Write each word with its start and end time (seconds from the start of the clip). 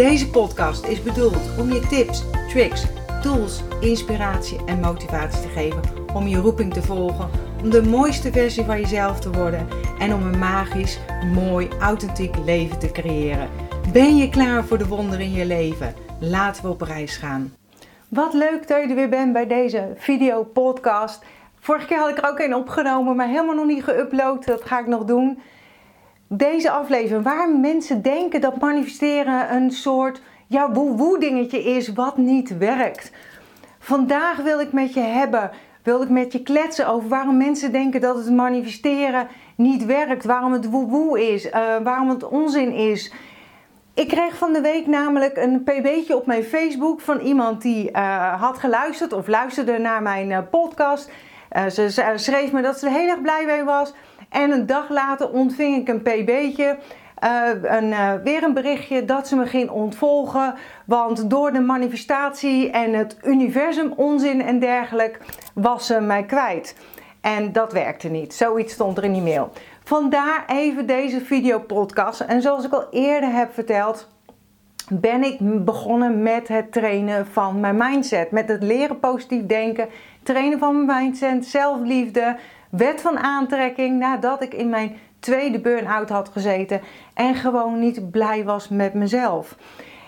Deze 0.00 0.30
podcast 0.30 0.84
is 0.84 1.02
bedoeld 1.02 1.58
om 1.58 1.72
je 1.72 1.80
tips, 1.80 2.24
tricks, 2.48 2.84
tools, 3.22 3.62
inspiratie 3.80 4.58
en 4.66 4.80
motivatie 4.80 5.40
te 5.42 5.48
geven 5.48 5.80
om 6.14 6.26
je 6.26 6.36
roeping 6.36 6.72
te 6.74 6.82
volgen, 6.82 7.30
om 7.62 7.70
de 7.70 7.82
mooiste 7.82 8.32
versie 8.32 8.64
van 8.64 8.80
jezelf 8.80 9.20
te 9.20 9.30
worden 9.30 9.68
en 9.98 10.14
om 10.14 10.22
een 10.22 10.38
magisch, 10.38 10.98
mooi, 11.34 11.68
authentiek 11.80 12.36
leven 12.44 12.78
te 12.78 12.90
creëren. 12.90 13.48
Ben 13.92 14.16
je 14.16 14.28
klaar 14.28 14.64
voor 14.64 14.78
de 14.78 14.86
wonderen 14.86 15.24
in 15.24 15.32
je 15.32 15.46
leven? 15.46 15.94
Laten 16.20 16.62
we 16.62 16.68
op 16.68 16.80
reis 16.80 17.16
gaan. 17.16 17.54
Wat 18.08 18.32
leuk 18.32 18.68
dat 18.68 18.82
je 18.82 18.88
er 18.88 18.94
weer 18.94 19.08
bent 19.08 19.32
bij 19.32 19.46
deze 19.46 19.92
video 19.96 20.44
podcast. 20.44 21.22
Vorige 21.58 21.86
keer 21.86 21.98
had 21.98 22.08
ik 22.08 22.18
er 22.18 22.30
ook 22.30 22.38
een 22.38 22.54
opgenomen, 22.54 23.16
maar 23.16 23.28
helemaal 23.28 23.54
nog 23.54 23.66
niet 23.66 23.84
geüpload. 23.84 24.44
Dat 24.44 24.64
ga 24.64 24.78
ik 24.78 24.86
nog 24.86 25.04
doen 25.04 25.38
deze 26.32 26.70
aflevering 26.70 27.24
waar 27.24 27.50
mensen 27.50 28.02
denken 28.02 28.40
dat 28.40 28.60
manifesteren 28.60 29.54
een 29.54 29.70
soort 29.70 30.22
ja, 30.46 30.72
woe-woe 30.72 31.18
dingetje 31.18 31.62
is 31.62 31.92
wat 31.92 32.16
niet 32.16 32.58
werkt. 32.58 33.12
Vandaag 33.78 34.36
wil 34.36 34.60
ik 34.60 34.72
met 34.72 34.94
je 34.94 35.00
hebben, 35.00 35.50
wil 35.82 36.02
ik 36.02 36.08
met 36.08 36.32
je 36.32 36.42
kletsen 36.42 36.88
over 36.88 37.08
waarom 37.08 37.36
mensen 37.36 37.72
denken 37.72 38.00
dat 38.00 38.16
het 38.16 38.30
manifesteren 38.30 39.28
niet 39.56 39.84
werkt, 39.84 40.24
waarom 40.24 40.52
het 40.52 40.70
woe-woe 40.70 41.32
is, 41.32 41.46
uh, 41.46 41.52
waarom 41.82 42.08
het 42.08 42.28
onzin 42.28 42.72
is. 42.72 43.12
Ik 43.94 44.08
kreeg 44.08 44.36
van 44.36 44.52
de 44.52 44.60
week 44.60 44.86
namelijk 44.86 45.36
een 45.36 45.62
pb'tje 45.62 46.16
op 46.16 46.26
mijn 46.26 46.44
Facebook 46.44 47.00
van 47.00 47.18
iemand 47.20 47.62
die 47.62 47.90
uh, 47.90 48.40
had 48.42 48.58
geluisterd 48.58 49.12
of 49.12 49.26
luisterde 49.26 49.78
naar 49.78 50.02
mijn 50.02 50.30
uh, 50.30 50.38
podcast. 50.50 51.10
ze 51.70 52.12
schreef 52.14 52.52
me 52.52 52.62
dat 52.62 52.78
ze 52.78 52.86
er 52.86 52.92
heel 52.92 53.08
erg 53.08 53.20
blij 53.20 53.44
mee 53.46 53.64
was. 53.64 53.92
En 54.30 54.50
een 54.50 54.66
dag 54.66 54.88
later 54.88 55.30
ontving 55.30 55.76
ik 55.76 55.88
een 55.88 56.02
pb'tje. 56.02 56.78
Uh, 57.24 57.48
een, 57.62 57.88
uh, 57.88 58.12
weer 58.24 58.42
een 58.42 58.54
berichtje 58.54 59.04
dat 59.04 59.28
ze 59.28 59.36
me 59.36 59.46
ging 59.46 59.70
ontvolgen. 59.70 60.54
Want 60.86 61.30
door 61.30 61.52
de 61.52 61.60
manifestatie 61.60 62.70
en 62.70 62.92
het 62.92 63.16
universum 63.22 63.92
onzin 63.96 64.42
en 64.42 64.58
dergelijke 64.58 65.18
was 65.54 65.86
ze 65.86 66.00
mij 66.00 66.24
kwijt. 66.24 66.76
En 67.20 67.52
dat 67.52 67.72
werkte 67.72 68.08
niet. 68.08 68.34
Zoiets 68.34 68.72
stond 68.72 68.98
er 68.98 69.04
in 69.04 69.12
die 69.12 69.22
mail. 69.22 69.52
Vandaar 69.84 70.44
even 70.46 70.86
deze 70.86 71.20
videopodcast. 71.20 72.20
En 72.20 72.42
zoals 72.42 72.64
ik 72.64 72.72
al 72.72 72.86
eerder 72.90 73.32
heb 73.32 73.52
verteld, 73.54 74.08
ben 74.88 75.24
ik 75.24 75.64
begonnen 75.64 76.22
met 76.22 76.48
het 76.48 76.72
trainen 76.72 77.26
van 77.26 77.60
mijn 77.60 77.76
mindset. 77.76 78.30
Met 78.30 78.48
het 78.48 78.62
leren 78.62 79.00
positief 79.00 79.46
denken, 79.46 79.88
trainen 80.22 80.58
van 80.58 80.84
mijn 80.84 81.02
mindset, 81.02 81.46
zelfliefde, 81.46 82.36
wet 82.70 83.00
van 83.00 83.18
aantrekking 83.18 83.98
nadat 83.98 84.42
ik 84.42 84.54
in 84.54 84.68
mijn 84.68 84.98
tweede 85.18 85.60
burn-out 85.60 86.08
had 86.08 86.28
gezeten 86.28 86.80
en 87.14 87.34
gewoon 87.34 87.78
niet 87.78 88.10
blij 88.10 88.44
was 88.44 88.68
met 88.68 88.94
mezelf. 88.94 89.56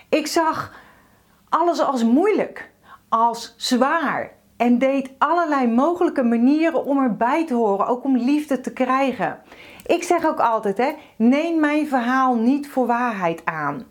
Ik 0.09 0.27
zag 0.27 0.73
alles 1.49 1.81
als 1.81 2.05
moeilijk, 2.05 2.71
als 3.09 3.55
zwaar 3.57 4.31
en 4.57 4.79
deed 4.79 5.11
allerlei 5.19 5.67
mogelijke 5.67 6.23
manieren 6.23 6.85
om 6.85 6.99
erbij 6.99 7.47
te 7.47 7.55
horen, 7.55 7.87
ook 7.87 8.05
om 8.05 8.17
liefde 8.17 8.61
te 8.61 8.73
krijgen. 8.73 9.39
Ik 9.87 10.03
zeg 10.03 10.27
ook 10.27 10.41
altijd: 10.41 10.79
hè, 10.79 10.93
neem 11.17 11.61
mijn 11.61 11.87
verhaal 11.87 12.35
niet 12.35 12.69
voor 12.69 12.87
waarheid 12.87 13.45
aan. 13.45 13.85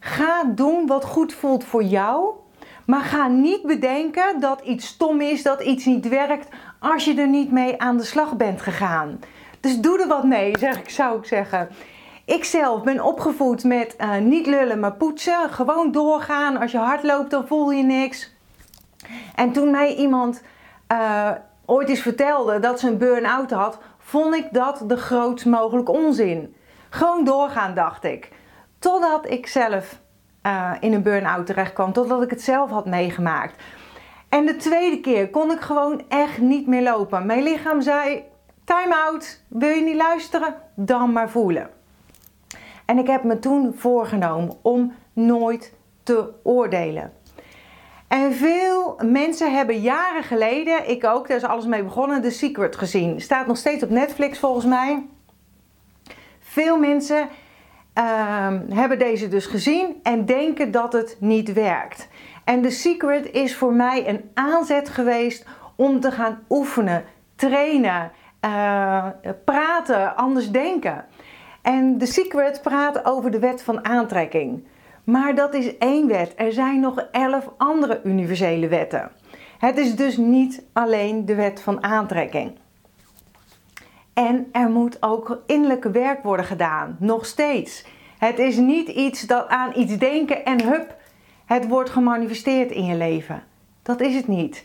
Ga 0.00 0.44
doen 0.44 0.86
wat 0.86 1.04
goed 1.04 1.32
voelt 1.32 1.64
voor 1.64 1.82
jou, 1.82 2.34
maar 2.86 3.00
ga 3.00 3.28
niet 3.28 3.62
bedenken 3.62 4.40
dat 4.40 4.60
iets 4.60 4.86
stom 4.86 5.20
is, 5.20 5.42
dat 5.42 5.60
iets 5.60 5.84
niet 5.84 6.08
werkt, 6.08 6.48
als 6.78 7.04
je 7.04 7.14
er 7.14 7.28
niet 7.28 7.52
mee 7.52 7.80
aan 7.80 7.96
de 7.96 8.04
slag 8.04 8.36
bent 8.36 8.62
gegaan. 8.62 9.20
Dus 9.60 9.80
doe 9.80 10.00
er 10.00 10.08
wat 10.08 10.24
mee, 10.24 10.58
zeg 10.58 10.78
ik, 10.78 10.90
zou 10.90 11.18
ik 11.18 11.24
zeggen. 11.24 11.68
Ik 12.24 12.44
zelf 12.44 12.82
ben 12.82 13.04
opgevoed 13.04 13.64
met 13.64 13.96
uh, 13.98 14.16
niet 14.16 14.46
lullen, 14.46 14.80
maar 14.80 14.92
poetsen. 14.92 15.50
Gewoon 15.50 15.92
doorgaan. 15.92 16.56
Als 16.56 16.72
je 16.72 16.78
hard 16.78 17.02
loopt, 17.02 17.30
dan 17.30 17.46
voel 17.46 17.70
je 17.70 17.82
niks. 17.82 18.34
En 19.34 19.52
toen 19.52 19.70
mij 19.70 19.94
iemand 19.94 20.42
uh, 20.92 21.30
ooit 21.64 21.88
eens 21.88 22.00
vertelde 22.00 22.58
dat 22.58 22.80
ze 22.80 22.88
een 22.88 22.98
burn-out 22.98 23.50
had, 23.50 23.78
vond 23.98 24.34
ik 24.34 24.48
dat 24.52 24.82
de 24.86 24.96
grootst 24.96 25.46
mogelijke 25.46 25.92
onzin. 25.92 26.54
Gewoon 26.90 27.24
doorgaan, 27.24 27.74
dacht 27.74 28.04
ik. 28.04 28.32
Totdat 28.78 29.30
ik 29.30 29.46
zelf 29.46 30.00
uh, 30.46 30.72
in 30.80 30.92
een 30.92 31.02
burn-out 31.02 31.46
terecht 31.46 31.72
kwam, 31.72 31.92
totdat 31.92 32.22
ik 32.22 32.30
het 32.30 32.42
zelf 32.42 32.70
had 32.70 32.86
meegemaakt. 32.86 33.62
En 34.36 34.46
de 34.46 34.56
tweede 34.56 35.00
keer 35.00 35.30
kon 35.30 35.50
ik 35.50 35.60
gewoon 35.60 36.02
echt 36.08 36.38
niet 36.38 36.66
meer 36.66 36.82
lopen. 36.82 37.26
Mijn 37.26 37.42
lichaam 37.42 37.80
zei: 37.80 38.22
time 38.64 38.94
out, 38.94 39.40
wil 39.48 39.68
je 39.68 39.82
niet 39.82 39.94
luisteren? 39.94 40.54
Dan 40.74 41.12
maar 41.12 41.30
voelen. 41.30 41.70
En 42.84 42.98
ik 42.98 43.06
heb 43.06 43.24
me 43.24 43.38
toen 43.38 43.74
voorgenomen 43.76 44.56
om 44.62 44.92
nooit 45.12 45.74
te 46.02 46.30
oordelen. 46.42 47.12
En 48.08 48.32
veel 48.32 49.00
mensen 49.04 49.54
hebben 49.54 49.80
jaren 49.80 50.22
geleden, 50.22 50.90
ik 50.90 51.04
ook, 51.04 51.28
daar 51.28 51.36
is 51.36 51.44
alles 51.44 51.66
mee 51.66 51.82
begonnen, 51.82 52.22
The 52.22 52.30
Secret 52.30 52.76
gezien. 52.76 53.20
Staat 53.20 53.46
nog 53.46 53.56
steeds 53.56 53.82
op 53.82 53.90
Netflix 53.90 54.38
volgens 54.38 54.66
mij. 54.66 55.06
Veel 56.40 56.78
mensen 56.78 57.28
uh, 57.98 58.48
hebben 58.68 58.98
deze 58.98 59.28
dus 59.28 59.46
gezien 59.46 59.96
en 60.02 60.24
denken 60.24 60.70
dat 60.70 60.92
het 60.92 61.16
niet 61.20 61.52
werkt. 61.52 62.08
En 62.46 62.62
The 62.62 62.70
Secret 62.70 63.30
is 63.30 63.56
voor 63.56 63.72
mij 63.72 64.08
een 64.08 64.30
aanzet 64.34 64.88
geweest 64.88 65.46
om 65.76 66.00
te 66.00 66.10
gaan 66.10 66.38
oefenen, 66.48 67.04
trainen, 67.34 68.12
uh, 68.44 69.06
praten, 69.44 70.16
anders 70.16 70.50
denken. 70.50 71.04
En 71.62 71.98
The 71.98 72.06
Secret 72.06 72.62
praat 72.62 73.04
over 73.04 73.30
de 73.30 73.38
wet 73.38 73.62
van 73.62 73.84
aantrekking. 73.84 74.66
Maar 75.04 75.34
dat 75.34 75.54
is 75.54 75.78
één 75.78 76.06
wet. 76.06 76.32
Er 76.36 76.52
zijn 76.52 76.80
nog 76.80 77.00
elf 77.10 77.48
andere 77.56 78.00
universele 78.04 78.68
wetten. 78.68 79.10
Het 79.58 79.78
is 79.78 79.96
dus 79.96 80.16
niet 80.16 80.64
alleen 80.72 81.24
de 81.24 81.34
wet 81.34 81.62
van 81.62 81.82
aantrekking. 81.82 82.58
En 84.14 84.48
er 84.52 84.70
moet 84.70 85.02
ook 85.02 85.42
innerlijke 85.46 85.90
werk 85.90 86.22
worden 86.22 86.46
gedaan, 86.46 86.96
nog 87.00 87.26
steeds. 87.26 87.84
Het 88.18 88.38
is 88.38 88.56
niet 88.56 88.88
iets 88.88 89.22
dat 89.22 89.48
aan 89.48 89.72
iets 89.74 89.98
denken 89.98 90.44
en 90.44 90.62
hup, 90.62 90.96
het 91.46 91.68
wordt 91.68 91.90
gemanifesteerd 91.90 92.70
in 92.70 92.84
je 92.84 92.96
leven. 92.96 93.42
Dat 93.82 94.00
is 94.00 94.14
het 94.14 94.28
niet. 94.28 94.64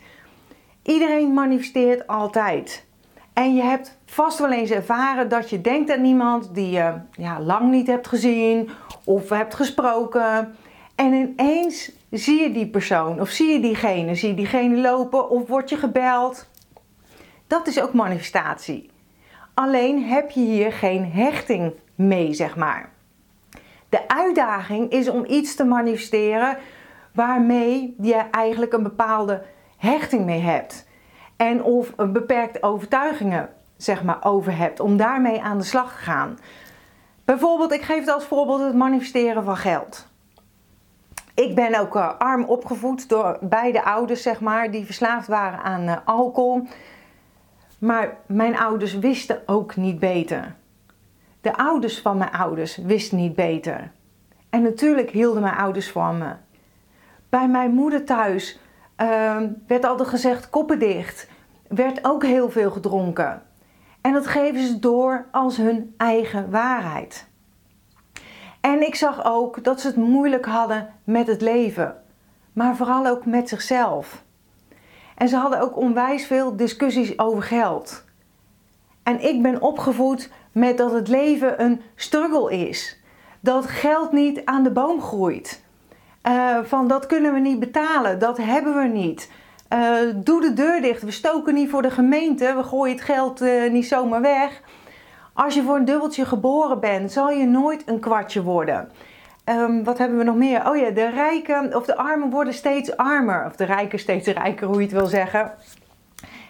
Iedereen 0.82 1.32
manifesteert 1.32 2.06
altijd. 2.06 2.84
En 3.32 3.54
je 3.54 3.62
hebt 3.62 3.98
vast 4.04 4.38
wel 4.38 4.52
eens 4.52 4.70
ervaren 4.70 5.28
dat 5.28 5.50
je 5.50 5.60
denkt 5.60 5.90
aan 5.90 6.04
iemand 6.04 6.54
die 6.54 6.70
je 6.70 6.94
ja, 7.12 7.40
lang 7.40 7.70
niet 7.70 7.86
hebt 7.86 8.06
gezien 8.06 8.70
of 9.04 9.28
hebt 9.28 9.54
gesproken. 9.54 10.56
En 10.94 11.12
ineens 11.12 11.92
zie 12.10 12.40
je 12.40 12.52
die 12.52 12.68
persoon 12.68 13.20
of 13.20 13.28
zie 13.28 13.52
je 13.52 13.60
diegene, 13.60 14.14
zie 14.14 14.28
je 14.28 14.34
diegene 14.34 14.80
lopen 14.80 15.30
of 15.30 15.48
word 15.48 15.68
je 15.68 15.76
gebeld. 15.76 16.48
Dat 17.46 17.66
is 17.66 17.80
ook 17.80 17.92
manifestatie. 17.92 18.90
Alleen 19.54 20.04
heb 20.04 20.30
je 20.30 20.40
hier 20.40 20.72
geen 20.72 21.12
hechting 21.12 21.72
mee, 21.94 22.34
zeg 22.34 22.56
maar. 22.56 22.90
De 23.88 24.08
uitdaging 24.08 24.90
is 24.90 25.08
om 25.08 25.24
iets 25.28 25.54
te 25.54 25.64
manifesteren 25.64 26.58
waarmee 27.12 27.94
je 28.00 28.24
eigenlijk 28.30 28.72
een 28.72 28.82
bepaalde 28.82 29.42
hechting 29.76 30.24
mee 30.24 30.40
hebt. 30.40 30.88
En 31.36 31.62
of 31.62 31.92
een 31.96 32.12
beperkte 32.12 32.62
overtuigingen 32.62 33.48
zeg 33.76 34.02
maar, 34.02 34.24
over 34.24 34.56
hebt. 34.56 34.80
Om 34.80 34.96
daarmee 34.96 35.42
aan 35.42 35.58
de 35.58 35.64
slag 35.64 35.92
te 35.92 35.98
gaan. 35.98 36.38
Bijvoorbeeld, 37.24 37.72
ik 37.72 37.82
geef 37.82 37.98
het 37.98 38.14
als 38.14 38.24
voorbeeld 38.24 38.60
het 38.60 38.74
manifesteren 38.74 39.44
van 39.44 39.56
geld. 39.56 40.10
Ik 41.34 41.54
ben 41.54 41.80
ook 41.80 41.96
uh, 41.96 42.18
arm 42.18 42.44
opgevoed 42.44 43.08
door 43.08 43.38
beide 43.40 43.84
ouders, 43.84 44.22
zeg 44.22 44.40
maar, 44.40 44.70
die 44.70 44.84
verslaafd 44.84 45.26
waren 45.26 45.62
aan 45.62 45.88
uh, 45.88 45.96
alcohol. 46.04 46.68
Maar 47.78 48.16
mijn 48.26 48.58
ouders 48.58 48.94
wisten 48.98 49.42
ook 49.46 49.76
niet 49.76 49.98
beter. 49.98 50.54
De 51.40 51.56
ouders 51.56 52.00
van 52.00 52.16
mijn 52.16 52.30
ouders 52.30 52.76
wisten 52.76 53.16
niet 53.18 53.34
beter. 53.34 53.90
En 54.50 54.62
natuurlijk 54.62 55.10
hielden 55.10 55.42
mijn 55.42 55.56
ouders 55.56 55.90
van 55.90 56.18
me. 56.18 56.32
Bij 57.32 57.48
mijn 57.48 57.74
moeder 57.74 58.04
thuis 58.04 58.58
uh, 59.02 59.36
werd 59.66 59.84
altijd 59.84 60.08
gezegd 60.08 60.50
koppen 60.50 60.78
dicht. 60.78 61.28
Werd 61.68 62.04
ook 62.04 62.24
heel 62.24 62.50
veel 62.50 62.70
gedronken. 62.70 63.42
En 64.00 64.12
dat 64.12 64.26
geven 64.26 64.66
ze 64.66 64.78
door 64.78 65.26
als 65.30 65.56
hun 65.56 65.94
eigen 65.96 66.50
waarheid. 66.50 67.28
En 68.60 68.86
ik 68.86 68.94
zag 68.94 69.24
ook 69.24 69.64
dat 69.64 69.80
ze 69.80 69.86
het 69.86 69.96
moeilijk 69.96 70.46
hadden 70.46 70.94
met 71.04 71.26
het 71.26 71.40
leven, 71.40 72.02
maar 72.52 72.76
vooral 72.76 73.06
ook 73.06 73.26
met 73.26 73.48
zichzelf. 73.48 74.24
En 75.16 75.28
ze 75.28 75.36
hadden 75.36 75.60
ook 75.60 75.76
onwijs 75.76 76.26
veel 76.26 76.56
discussies 76.56 77.18
over 77.18 77.42
geld. 77.42 78.04
En 79.02 79.20
ik 79.20 79.42
ben 79.42 79.60
opgevoed 79.60 80.30
met 80.52 80.78
dat 80.78 80.92
het 80.92 81.08
leven 81.08 81.62
een 81.62 81.80
struggle 81.94 82.68
is. 82.68 83.00
Dat 83.40 83.66
geld 83.66 84.12
niet 84.12 84.44
aan 84.44 84.62
de 84.62 84.72
boom 84.72 85.00
groeit. 85.00 85.61
Uh, 86.28 86.58
van 86.62 86.88
dat 86.88 87.06
kunnen 87.06 87.32
we 87.32 87.40
niet 87.40 87.58
betalen, 87.58 88.18
dat 88.18 88.36
hebben 88.36 88.74
we 88.74 88.88
niet. 88.88 89.30
Uh, 89.72 89.94
doe 90.14 90.40
de 90.40 90.52
deur 90.52 90.80
dicht, 90.82 91.02
we 91.02 91.10
stoken 91.10 91.54
niet 91.54 91.70
voor 91.70 91.82
de 91.82 91.90
gemeente, 91.90 92.54
we 92.56 92.62
gooien 92.62 92.94
het 92.94 93.04
geld 93.04 93.42
uh, 93.42 93.70
niet 93.70 93.86
zomaar 93.86 94.20
weg. 94.20 94.62
Als 95.32 95.54
je 95.54 95.62
voor 95.62 95.76
een 95.76 95.84
dubbeltje 95.84 96.24
geboren 96.24 96.80
bent, 96.80 97.12
zal 97.12 97.30
je 97.30 97.46
nooit 97.46 97.82
een 97.86 98.00
kwartje 98.00 98.42
worden. 98.42 98.90
Um, 99.44 99.84
wat 99.84 99.98
hebben 99.98 100.18
we 100.18 100.24
nog 100.24 100.36
meer? 100.36 100.68
Oh 100.68 100.76
ja, 100.76 100.90
de 100.90 101.08
rijken 101.08 101.76
of 101.76 101.86
de 101.86 101.96
armen 101.96 102.30
worden 102.30 102.54
steeds 102.54 102.96
armer. 102.96 103.46
Of 103.46 103.56
de 103.56 103.64
rijken 103.64 103.98
steeds 103.98 104.28
rijker, 104.28 104.66
hoe 104.66 104.76
je 104.76 104.82
het 104.82 104.92
wil 104.92 105.06
zeggen. 105.06 105.52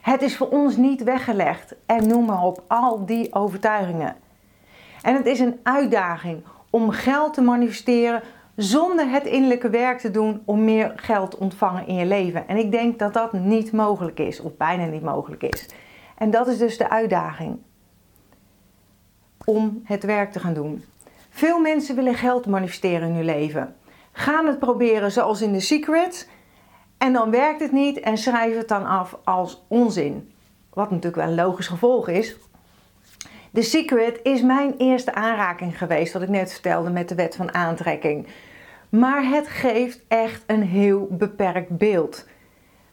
Het 0.02 0.22
is 0.22 0.36
voor 0.36 0.48
ons 0.48 0.76
niet 0.76 1.02
weggelegd. 1.02 1.74
En 1.86 2.06
noem 2.06 2.24
maar 2.24 2.42
op, 2.42 2.62
al 2.66 3.06
die 3.06 3.34
overtuigingen. 3.34 4.16
En 5.02 5.14
het 5.14 5.26
is 5.26 5.40
een 5.40 5.60
uitdaging 5.62 6.44
om 6.70 6.90
geld 6.90 7.34
te 7.34 7.42
manifesteren 7.42 8.22
zonder 8.62 9.10
het 9.10 9.24
innerlijke 9.24 9.70
werk 9.70 9.98
te 9.98 10.10
doen 10.10 10.42
om 10.44 10.64
meer 10.64 10.92
geld 10.96 11.30
te 11.30 11.38
ontvangen 11.38 11.86
in 11.86 11.94
je 11.94 12.06
leven. 12.06 12.48
En 12.48 12.56
ik 12.56 12.70
denk 12.70 12.98
dat 12.98 13.14
dat 13.14 13.32
niet 13.32 13.72
mogelijk 13.72 14.18
is, 14.18 14.40
of 14.40 14.56
bijna 14.56 14.84
niet 14.84 15.02
mogelijk 15.02 15.42
is. 15.42 15.68
En 16.18 16.30
dat 16.30 16.46
is 16.46 16.58
dus 16.58 16.78
de 16.78 16.90
uitdaging 16.90 17.58
om 19.44 19.80
het 19.84 20.04
werk 20.04 20.32
te 20.32 20.40
gaan 20.40 20.54
doen. 20.54 20.84
Veel 21.30 21.60
mensen 21.60 21.96
willen 21.96 22.14
geld 22.14 22.46
manifesteren 22.46 23.08
in 23.08 23.14
hun 23.14 23.24
leven. 23.24 23.76
Gaan 24.12 24.46
het 24.46 24.58
proberen 24.58 25.12
zoals 25.12 25.42
in 25.42 25.52
The 25.52 25.60
Secret 25.60 26.28
en 26.98 27.12
dan 27.12 27.30
werkt 27.30 27.60
het 27.60 27.72
niet 27.72 28.00
en 28.00 28.18
schrijven 28.18 28.58
het 28.58 28.68
dan 28.68 28.86
af 28.86 29.18
als 29.24 29.64
onzin. 29.68 30.32
Wat 30.72 30.90
natuurlijk 30.90 31.16
wel 31.16 31.26
een 31.26 31.44
logisch 31.44 31.68
gevolg 31.68 32.08
is. 32.08 32.36
The 33.52 33.62
Secret 33.62 34.20
is 34.22 34.42
mijn 34.42 34.74
eerste 34.78 35.14
aanraking 35.14 35.78
geweest, 35.78 36.12
wat 36.12 36.22
ik 36.22 36.28
net 36.28 36.52
vertelde 36.52 36.90
met 36.90 37.08
de 37.08 37.14
wet 37.14 37.36
van 37.36 37.54
aantrekking. 37.54 38.26
Maar 38.98 39.24
het 39.24 39.48
geeft 39.48 40.04
echt 40.08 40.44
een 40.46 40.62
heel 40.62 41.06
beperkt 41.10 41.78
beeld. 41.78 42.26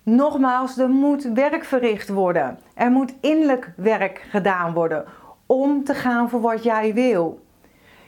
Nogmaals, 0.04 0.78
er 0.78 0.90
moet 0.90 1.24
werk 1.24 1.64
verricht 1.64 2.10
worden. 2.10 2.60
Er 2.74 2.92
moet 2.92 3.14
innerlijk 3.22 3.74
werk 3.76 4.26
gedaan 4.30 4.74
worden 4.74 5.06
om 5.46 5.84
te 5.84 5.94
gaan 5.94 6.30
voor 6.30 6.42
wat 6.42 6.64
jij 6.64 6.94
wil. 6.94 7.46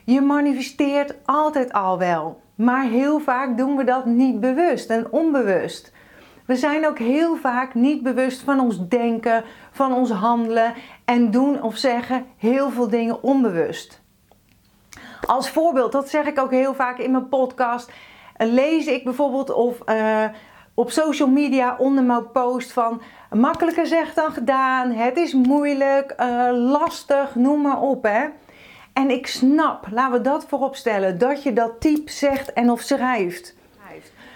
Je 0.03 0.21
manifesteert 0.21 1.15
altijd 1.25 1.73
al 1.73 1.97
wel, 1.97 2.41
maar 2.55 2.83
heel 2.83 3.19
vaak 3.19 3.57
doen 3.57 3.75
we 3.75 3.83
dat 3.83 4.05
niet 4.05 4.39
bewust 4.39 4.89
en 4.89 5.11
onbewust. 5.11 5.93
We 6.45 6.55
zijn 6.55 6.88
ook 6.88 6.99
heel 6.99 7.35
vaak 7.35 7.73
niet 7.73 8.03
bewust 8.03 8.41
van 8.41 8.59
ons 8.59 8.88
denken, 8.88 9.43
van 9.71 9.93
ons 9.93 10.09
handelen 10.09 10.73
en 11.05 11.31
doen 11.31 11.61
of 11.61 11.77
zeggen 11.77 12.25
heel 12.38 12.69
veel 12.69 12.89
dingen 12.89 13.23
onbewust. 13.23 14.00
Als 15.27 15.50
voorbeeld, 15.50 15.91
dat 15.91 16.09
zeg 16.09 16.25
ik 16.25 16.39
ook 16.39 16.51
heel 16.51 16.73
vaak 16.73 16.97
in 16.97 17.12
mijn 17.12 17.29
podcast, 17.29 17.91
lees 18.38 18.88
ik 18.88 19.03
bijvoorbeeld 19.03 19.53
of 19.53 19.77
uh, 19.85 20.25
op 20.73 20.91
social 20.91 21.27
media 21.27 21.75
onder 21.77 22.03
mijn 22.03 22.31
post 22.31 22.71
van 22.71 23.01
makkelijker 23.31 23.83
gezegd 23.83 24.15
dan 24.15 24.31
gedaan, 24.31 24.91
het 24.91 25.18
is 25.18 25.33
moeilijk, 25.33 26.15
uh, 26.19 26.50
lastig, 26.51 27.35
noem 27.35 27.62
maar 27.62 27.81
op 27.81 28.03
hè. 28.03 28.25
En 28.94 29.09
ik 29.09 29.27
snap, 29.27 29.88
laten 29.91 30.18
we 30.18 30.21
dat 30.21 30.45
voorop 30.45 30.75
stellen, 30.75 31.18
dat 31.18 31.44
je 31.44 31.53
dat 31.53 31.79
type 31.79 32.12
zegt 32.12 32.53
en 32.53 32.71
of 32.71 32.81
schrijft. 32.81 33.56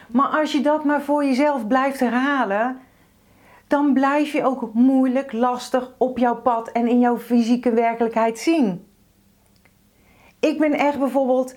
Maar 0.08 0.28
als 0.28 0.52
je 0.52 0.62
dat 0.62 0.84
maar 0.84 1.02
voor 1.02 1.26
jezelf 1.26 1.68
blijft 1.68 2.00
herhalen, 2.00 2.80
dan 3.68 3.94
blijf 3.94 4.32
je 4.32 4.46
ook 4.46 4.74
moeilijk, 4.74 5.32
lastig 5.32 5.92
op 5.98 6.18
jouw 6.18 6.36
pad 6.36 6.72
en 6.72 6.88
in 6.88 7.00
jouw 7.00 7.18
fysieke 7.18 7.72
werkelijkheid 7.72 8.40
zien. 8.40 8.85
Ik 10.46 10.60
ben 10.60 10.74
echt 10.74 11.00
bijvoorbeeld, 11.00 11.56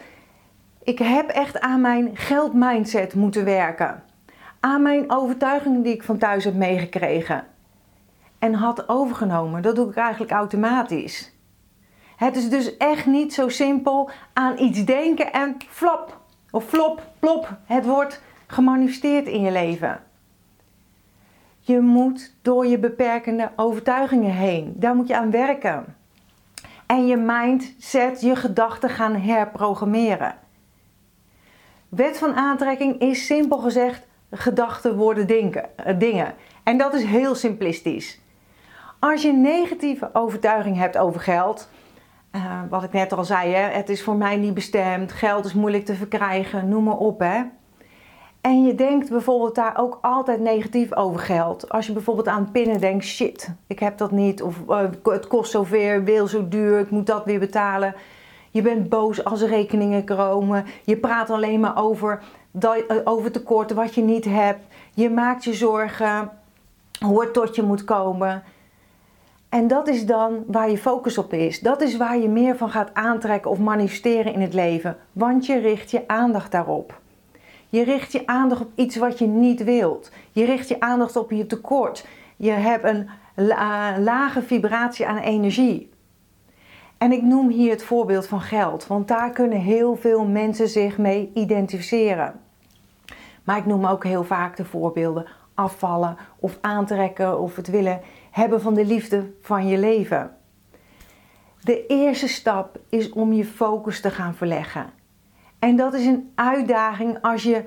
ik 0.82 0.98
heb 0.98 1.28
echt 1.28 1.60
aan 1.60 1.80
mijn 1.80 2.16
geldmindset 2.16 3.14
moeten 3.14 3.44
werken. 3.44 4.02
Aan 4.60 4.82
mijn 4.82 5.10
overtuigingen 5.10 5.82
die 5.82 5.94
ik 5.94 6.02
van 6.02 6.18
thuis 6.18 6.44
heb 6.44 6.54
meegekregen. 6.54 7.44
En 8.38 8.54
had 8.54 8.88
overgenomen. 8.88 9.62
Dat 9.62 9.76
doe 9.76 9.88
ik 9.88 9.96
eigenlijk 9.96 10.32
automatisch. 10.32 11.32
Het 12.16 12.36
is 12.36 12.48
dus 12.48 12.76
echt 12.76 13.06
niet 13.06 13.34
zo 13.34 13.48
simpel 13.48 14.10
aan 14.32 14.58
iets 14.58 14.84
denken 14.84 15.32
en 15.32 15.56
flop 15.68 16.20
of 16.50 16.64
flop, 16.64 17.02
plop. 17.18 17.56
Het 17.64 17.86
wordt 17.86 18.22
gemanifesteerd 18.46 19.26
in 19.26 19.40
je 19.40 19.52
leven. 19.52 20.00
Je 21.60 21.80
moet 21.80 22.34
door 22.42 22.66
je 22.66 22.78
beperkende 22.78 23.50
overtuigingen 23.56 24.32
heen. 24.32 24.74
Daar 24.76 24.94
moet 24.94 25.08
je 25.08 25.16
aan 25.16 25.30
werken. 25.30 25.96
En 26.88 27.06
je 27.06 27.16
mindset, 27.16 28.20
je 28.20 28.36
gedachten 28.36 28.90
gaan 28.90 29.16
herprogrammeren. 29.16 30.34
Wet 31.88 32.18
van 32.18 32.34
aantrekking 32.34 33.00
is 33.00 33.26
simpel 33.26 33.58
gezegd: 33.58 34.06
gedachten 34.30 34.96
worden 34.96 35.26
dingen. 35.98 36.34
En 36.62 36.78
dat 36.78 36.94
is 36.94 37.04
heel 37.04 37.34
simplistisch. 37.34 38.20
Als 38.98 39.22
je 39.22 39.32
negatieve 39.32 40.10
overtuiging 40.12 40.76
hebt 40.76 40.98
over 40.98 41.20
geld, 41.20 41.70
uh, 42.32 42.60
wat 42.68 42.82
ik 42.82 42.92
net 42.92 43.12
al 43.12 43.24
zei, 43.24 43.52
hè, 43.52 43.62
het 43.62 43.88
is 43.88 44.02
voor 44.02 44.16
mij 44.16 44.36
niet 44.36 44.54
bestemd, 44.54 45.12
geld 45.12 45.44
is 45.44 45.54
moeilijk 45.54 45.84
te 45.84 45.94
verkrijgen, 45.94 46.68
noem 46.68 46.84
maar 46.84 46.96
op. 46.96 47.20
Hè. 47.20 47.42
En 48.48 48.64
je 48.64 48.74
denkt 48.74 49.10
bijvoorbeeld 49.10 49.54
daar 49.54 49.78
ook 49.78 49.98
altijd 50.02 50.40
negatief 50.40 50.94
over 50.94 51.20
geld. 51.20 51.68
Als 51.68 51.86
je 51.86 51.92
bijvoorbeeld 51.92 52.28
aan 52.28 52.50
pinnen 52.52 52.80
denkt, 52.80 53.04
shit, 53.04 53.50
ik 53.66 53.78
heb 53.78 53.98
dat 53.98 54.10
niet. 54.10 54.42
Of 54.42 54.56
uh, 54.68 54.80
het 55.02 55.26
kost 55.26 55.50
zoveel, 55.50 56.02
wil 56.02 56.26
zo 56.26 56.48
duur, 56.48 56.78
ik 56.78 56.90
moet 56.90 57.06
dat 57.06 57.24
weer 57.24 57.38
betalen. 57.38 57.94
Je 58.50 58.62
bent 58.62 58.88
boos 58.88 59.24
als 59.24 59.40
er 59.40 59.48
rekeningen 59.48 60.04
komen. 60.04 60.64
Je 60.84 60.96
praat 60.96 61.30
alleen 61.30 61.60
maar 61.60 61.76
over, 61.82 62.22
uh, 62.60 62.72
over 63.04 63.30
tekorten 63.30 63.76
wat 63.76 63.94
je 63.94 64.02
niet 64.02 64.24
hebt. 64.24 64.60
Je 64.94 65.10
maakt 65.10 65.44
je 65.44 65.54
zorgen 65.54 66.30
hoe 67.04 67.20
het 67.20 67.32
tot 67.32 67.54
je 67.54 67.62
moet 67.62 67.84
komen. 67.84 68.42
En 69.48 69.66
dat 69.66 69.88
is 69.88 70.06
dan 70.06 70.44
waar 70.46 70.70
je 70.70 70.78
focus 70.78 71.18
op 71.18 71.32
is. 71.32 71.60
Dat 71.60 71.80
is 71.80 71.96
waar 71.96 72.18
je 72.18 72.28
meer 72.28 72.56
van 72.56 72.70
gaat 72.70 72.94
aantrekken 72.94 73.50
of 73.50 73.58
manifesteren 73.58 74.32
in 74.32 74.40
het 74.40 74.54
leven. 74.54 74.96
Want 75.12 75.46
je 75.46 75.58
richt 75.58 75.90
je 75.90 76.08
aandacht 76.08 76.52
daarop. 76.52 77.00
Je 77.68 77.82
richt 77.82 78.12
je 78.12 78.26
aandacht 78.26 78.60
op 78.60 78.70
iets 78.74 78.96
wat 78.96 79.18
je 79.18 79.26
niet 79.26 79.64
wilt. 79.64 80.10
Je 80.32 80.44
richt 80.44 80.68
je 80.68 80.80
aandacht 80.80 81.16
op 81.16 81.30
je 81.30 81.46
tekort. 81.46 82.06
Je 82.36 82.50
hebt 82.50 82.84
een 82.84 83.08
lage 84.04 84.42
vibratie 84.42 85.06
aan 85.06 85.18
energie. 85.18 85.90
En 86.98 87.12
ik 87.12 87.22
noem 87.22 87.48
hier 87.48 87.70
het 87.70 87.82
voorbeeld 87.82 88.26
van 88.26 88.40
geld, 88.40 88.86
want 88.86 89.08
daar 89.08 89.30
kunnen 89.30 89.60
heel 89.60 89.96
veel 89.96 90.24
mensen 90.24 90.68
zich 90.68 90.98
mee 90.98 91.30
identificeren. 91.34 92.40
Maar 93.44 93.56
ik 93.56 93.66
noem 93.66 93.86
ook 93.86 94.04
heel 94.04 94.24
vaak 94.24 94.56
de 94.56 94.64
voorbeelden 94.64 95.26
afvallen 95.54 96.16
of 96.38 96.58
aantrekken 96.60 97.40
of 97.40 97.56
het 97.56 97.68
willen 97.68 98.00
hebben 98.30 98.60
van 98.60 98.74
de 98.74 98.84
liefde 98.84 99.30
van 99.40 99.66
je 99.66 99.78
leven. 99.78 100.36
De 101.60 101.86
eerste 101.86 102.28
stap 102.28 102.78
is 102.88 103.10
om 103.10 103.32
je 103.32 103.44
focus 103.44 104.00
te 104.00 104.10
gaan 104.10 104.34
verleggen. 104.34 104.90
En 105.58 105.76
dat 105.76 105.94
is 105.94 106.06
een 106.06 106.32
uitdaging 106.34 107.18
als 107.22 107.42
je 107.42 107.64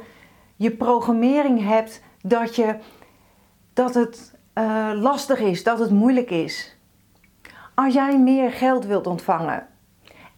je 0.55 0.71
programmering 0.71 1.67
hebt 1.67 2.01
dat, 2.21 2.55
je, 2.55 2.75
dat 3.73 3.93
het 3.93 4.39
uh, 4.55 4.91
lastig 4.93 5.39
is, 5.39 5.63
dat 5.63 5.79
het 5.79 5.91
moeilijk 5.91 6.29
is. 6.29 6.77
Als 7.75 7.93
jij 7.93 8.19
meer 8.19 8.51
geld 8.51 8.85
wilt 8.85 9.07
ontvangen 9.07 9.67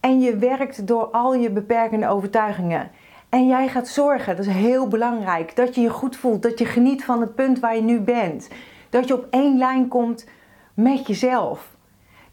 en 0.00 0.20
je 0.20 0.36
werkt 0.36 0.86
door 0.86 1.04
al 1.04 1.34
je 1.34 1.50
beperkende 1.50 2.08
overtuigingen 2.08 2.90
en 3.28 3.46
jij 3.46 3.68
gaat 3.68 3.88
zorgen, 3.88 4.36
dat 4.36 4.46
is 4.46 4.52
heel 4.52 4.88
belangrijk, 4.88 5.56
dat 5.56 5.74
je 5.74 5.80
je 5.80 5.90
goed 5.90 6.16
voelt, 6.16 6.42
dat 6.42 6.58
je 6.58 6.64
geniet 6.64 7.04
van 7.04 7.20
het 7.20 7.34
punt 7.34 7.58
waar 7.58 7.74
je 7.74 7.82
nu 7.82 8.00
bent, 8.00 8.48
dat 8.90 9.08
je 9.08 9.14
op 9.14 9.26
één 9.30 9.58
lijn 9.58 9.88
komt 9.88 10.28
met 10.74 11.06
jezelf. 11.06 11.76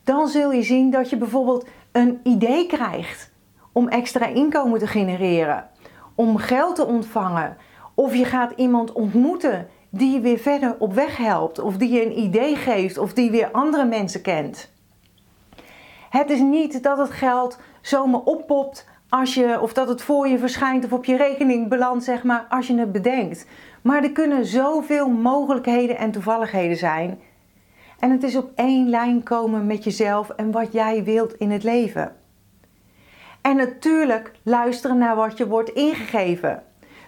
Dan 0.04 0.28
zul 0.28 0.52
je 0.52 0.64
zien 0.64 0.92
dat 0.92 1.10
je 1.10 1.18
bijvoorbeeld 1.18 1.68
een 1.92 2.20
idee 2.24 2.68
krijgt 2.68 3.31
om 3.72 3.88
extra 3.88 4.26
inkomen 4.26 4.80
te 4.80 4.88
genereren, 4.88 5.70
om 6.16 6.38
geld 6.38 6.76
te 6.76 6.86
ontvangen, 6.86 7.58
of 7.94 8.16
je 8.16 8.26
gaat 8.26 8.54
iemand 8.56 8.92
ontmoeten 8.92 9.68
die 9.90 10.14
je 10.14 10.20
weer 10.20 10.38
verder 10.38 10.76
op 10.80 10.94
weg 10.94 11.18
helpt, 11.18 11.60
of 11.60 11.78
die 11.78 11.92
je 11.92 12.06
een 12.06 12.20
idee 12.20 12.56
geeft, 12.56 12.98
of 12.98 13.14
die 13.14 13.32
weer 13.32 13.52
andere 13.52 13.86
mensen 13.86 14.22
kent. 14.22 14.72
Het 16.10 16.30
is 16.30 16.40
niet 16.40 16.84
dat 16.84 16.98
het 16.98 17.12
geld 17.12 17.60
zomaar 17.82 18.22
oppopt 18.22 18.88
als 19.10 19.34
je, 19.34 19.62
of 19.62 19.74
dat 19.74 19.88
het 19.88 20.02
voor 20.02 20.28
je 20.28 20.38
verschijnt 20.40 20.86
of 20.86 20.94
op 20.94 21.06
je 21.06 21.18
rekening 21.18 21.70
belandt, 21.70 22.04
zeg 22.04 22.24
maar, 22.24 22.46
als 22.50 22.68
je 22.68 22.78
het 22.78 22.92
bedenkt. 22.92 23.46
Maar 23.82 24.04
er 24.04 24.12
kunnen 24.12 24.46
zoveel 24.46 25.10
mogelijkheden 25.10 25.98
en 25.98 26.12
toevalligheden 26.12 26.78
zijn. 26.78 27.20
En 28.00 28.12
het 28.12 28.24
is 28.24 28.36
op 28.36 28.52
één 28.56 28.90
lijn 28.90 29.24
komen 29.24 29.66
met 29.66 29.84
jezelf 29.84 30.30
en 30.30 30.52
wat 30.52 30.74
jij 30.74 31.04
wilt 31.04 31.34
in 31.34 31.52
het 31.52 31.64
leven. 31.64 32.16
En 33.42 33.56
natuurlijk 33.56 34.32
luisteren 34.44 34.98
naar 34.98 35.16
wat 35.16 35.38
je 35.38 35.48
wordt 35.48 35.70
ingegeven. 35.70 36.64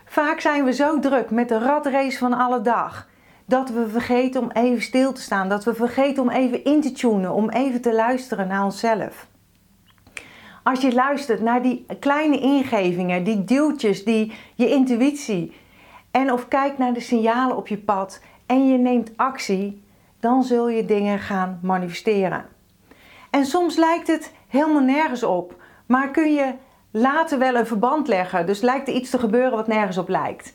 Vaak 0.06 0.40
zijn 0.40 0.64
we 0.64 0.74
zo 0.74 1.00
druk 1.00 1.32
met 1.32 1.50
de 1.50 1.58
ratrace 1.58 2.18
van 2.18 2.34
alle 2.34 2.62
dag 2.62 3.08
dat 3.46 3.70
we 3.70 3.90
vergeten 3.90 4.42
om 4.42 4.52
even 4.52 4.82
stil 4.82 5.14
te 5.14 5.22
staan, 5.22 5.50
dat 5.50 5.64
we 5.64 5.74
vergeten 5.74 6.24
om 6.24 6.30
even 6.30 6.64
in 6.64 6.82
te 6.82 6.92
tunen, 6.92 7.34
om 7.34 7.50
even 7.50 7.82
te 7.82 7.94
luisteren 7.94 8.48
naar 8.48 8.64
onszelf. 8.64 9.28
Als 10.64 10.82
je 10.82 10.94
luistert 10.94 11.42
naar 11.42 11.62
die 11.62 11.86
kleine 12.00 12.40
ingevingen, 12.40 13.24
die 13.24 13.44
duwtjes, 13.44 14.04
die, 14.04 14.34
je 14.56 14.70
intuïtie, 14.70 15.54
en 16.12 16.32
of 16.32 16.48
kijkt 16.48 16.78
naar 16.78 16.94
de 16.94 17.00
signalen 17.00 17.58
op 17.58 17.68
je 17.68 17.78
pad 17.78 18.22
en 18.46 18.68
je 18.68 18.78
neemt 18.78 19.12
actie, 19.16 19.84
dan 20.20 20.44
zul 20.44 20.70
je 20.70 20.86
dingen 20.86 21.20
gaan 21.20 21.60
manifesteren. 21.62 22.46
En 23.30 23.46
soms 23.46 23.76
lijkt 23.76 24.08
het 24.08 24.34
helemaal 24.48 24.82
nergens 24.82 25.24
op, 25.24 25.63
maar 25.94 26.12
kun 26.12 26.34
je 26.34 26.54
later 26.92 27.40
wel 27.40 27.56
een 27.56 27.68
verband 27.68 28.08
leggen. 28.08 28.46
Dus 28.46 28.62
lijkt 28.62 28.88
er 28.88 28.94
iets 28.94 29.10
te 29.10 29.20
gebeuren 29.20 29.52
wat 29.52 29.68
nergens 29.68 29.98
op 29.98 30.10
lijkt. 30.10 30.54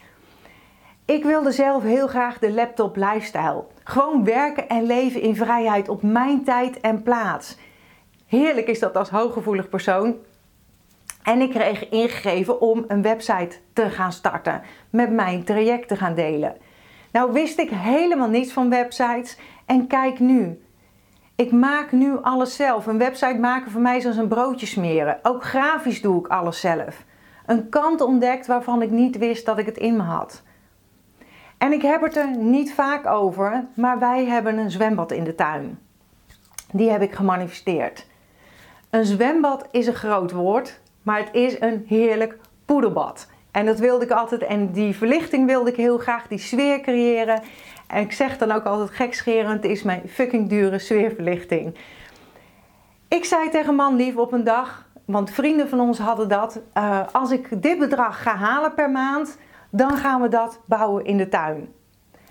Ik 1.05 1.25
wilde 1.25 1.53
zelf 1.53 1.83
heel 1.83 2.07
graag 2.07 2.39
de 2.39 2.53
laptop 2.53 2.97
lifestyle. 2.97 3.65
Gewoon 3.85 4.25
werken 4.25 4.69
en 4.69 4.87
leven 4.87 5.21
in 5.21 5.37
vrijheid 5.37 5.89
op 5.89 6.03
mijn 6.03 6.45
tijd 6.45 6.81
en 6.81 7.03
plaats. 7.03 7.59
Heerlijk 8.27 8.67
is 8.67 8.79
dat 8.79 8.97
als 8.97 9.11
hooggevoelig 9.11 9.69
persoon. 9.69 10.17
En 11.23 11.41
ik 11.41 11.51
kreeg 11.51 11.89
ingegeven 11.89 12.61
om 12.61 12.85
een 12.89 13.03
website 13.03 13.57
te 13.73 13.91
gaan 13.91 14.13
starten. 14.13 14.63
Met 14.91 15.11
mijn 15.11 15.45
traject 15.45 15.89
te 15.89 15.97
gaan 15.97 16.15
delen. 16.15 16.57
Nou 17.13 17.33
wist 17.33 17.59
ik 17.59 17.71
helemaal 17.71 18.29
niets 18.29 18.53
van 18.53 18.71
websites. 18.71 19.39
En 19.67 19.87
kijk 19.87 20.19
nu. 20.19 20.61
Ik 21.39 21.53
maak 21.53 21.93
nu 21.93 22.23
alles 22.23 22.57
zelf. 22.57 22.87
Een 22.87 22.99
website 22.99 23.39
maken 23.39 23.71
voor 23.71 23.81
mij 23.81 23.97
is 23.97 24.07
als 24.07 24.17
een 24.17 24.29
broodje 24.29 24.67
smeren. 24.67 25.19
Ook 25.23 25.45
grafisch 25.45 26.01
doe 26.01 26.19
ik 26.19 26.27
alles 26.27 26.61
zelf. 26.61 27.05
Een 27.47 27.69
kant 27.69 28.01
ontdekt 28.01 28.47
waarvan 28.47 28.83
ik 28.83 28.91
niet 28.91 29.19
wist 29.19 29.47
dat 29.47 29.59
ik 29.59 29.67
het 29.67 29.77
in 29.77 29.97
me 29.97 30.03
had. 30.03 30.43
En 31.59 31.73
ik 31.73 31.83
heb 31.83 32.03
het 32.03 32.17
er 32.17 32.37
niet 32.37 32.75
vaak 32.75 33.07
over, 33.07 33.65
maar 33.75 33.99
wij 33.99 34.25
hebben 34.25 34.59
een 34.59 34.71
zwembad 34.71 35.13
in 35.13 35.25
de 35.25 35.35
tuin. 35.35 35.79
Die 36.73 36.91
heb 36.91 37.03
ik 37.03 37.15
gemanifesteerd. 37.15 38.07
Een 38.91 39.05
zwembad 39.05 39.69
is 39.71 39.87
een 39.87 39.95
groot 39.95 40.33
woord, 40.33 40.81
maar 41.03 41.19
het 41.19 41.35
is 41.35 41.61
een 41.61 41.85
heerlijk 41.87 42.39
poederbad. 42.65 43.29
En 43.51 43.67
dat 43.67 43.79
wilde 43.79 44.05
ik 44.05 44.11
altijd, 44.11 44.43
en 44.43 44.73
die 44.73 44.97
verlichting 44.97 45.47
wilde 45.47 45.71
ik 45.71 45.77
heel 45.77 45.99
graag, 45.99 46.27
die 46.27 46.39
sfeer 46.39 46.81
creëren. 46.81 47.43
En 47.89 48.03
ik 48.03 48.13
zeg 48.13 48.39
dan 48.39 48.53
ook 48.53 48.65
altijd 48.65 48.91
gekscherend, 48.91 49.65
is 49.65 49.83
mijn 49.83 50.03
fucking 50.09 50.49
dure 50.49 50.79
sfeerverlichting. 50.79 51.77
Ik 53.09 53.25
zei 53.25 53.51
tegen 53.51 53.75
man 53.75 53.97
lief 53.97 54.17
op 54.17 54.33
een 54.33 54.45
dag, 54.45 54.87
want 55.05 55.31
vrienden 55.31 55.69
van 55.69 55.81
ons 55.81 55.99
hadden 55.99 56.29
dat. 56.29 56.61
Uh, 56.75 57.01
als 57.13 57.31
ik 57.31 57.63
dit 57.63 57.79
bedrag 57.79 58.23
ga 58.23 58.35
halen 58.35 58.75
per 58.75 58.91
maand, 58.91 59.39
dan 59.71 59.97
gaan 59.97 60.21
we 60.21 60.29
dat 60.29 60.61
bouwen 60.65 61.05
in 61.05 61.17
de 61.17 61.29
tuin. 61.29 61.73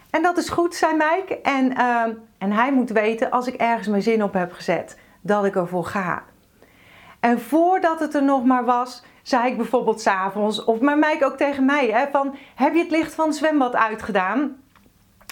En 0.09 0.21
dat 0.21 0.37
is 0.37 0.49
goed, 0.49 0.75
zei 0.75 0.93
Mike. 0.93 1.41
En, 1.41 1.71
uh, 1.71 2.03
en 2.37 2.51
hij 2.51 2.73
moet 2.73 2.89
weten, 2.89 3.31
als 3.31 3.47
ik 3.47 3.53
ergens 3.53 3.87
mijn 3.87 4.01
zin 4.01 4.23
op 4.23 4.33
heb 4.33 4.51
gezet, 4.51 4.99
dat 5.21 5.45
ik 5.45 5.55
ervoor 5.55 5.85
ga. 5.85 6.23
En 7.19 7.41
voordat 7.41 7.99
het 7.99 8.15
er 8.15 8.23
nog 8.23 8.43
maar 8.43 8.65
was, 8.65 9.03
zei 9.21 9.49
ik 9.49 9.57
bijvoorbeeld 9.57 10.01
s'avonds, 10.01 10.63
of 10.63 10.79
maar 10.79 10.97
Mike 10.97 11.25
ook 11.25 11.37
tegen 11.37 11.65
mij, 11.65 11.87
hè, 11.87 12.05
van 12.11 12.35
heb 12.55 12.73
je 12.73 12.79
het 12.79 12.91
licht 12.91 13.13
van 13.13 13.27
het 13.27 13.35
zwembad 13.35 13.75
uitgedaan? 13.75 14.55